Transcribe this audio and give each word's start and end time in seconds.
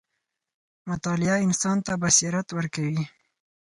•مطالعه 0.89 1.35
انسان 1.47 1.77
ته 1.85 1.93
بصیرت 2.01 2.47
ورکوي. 2.57 3.03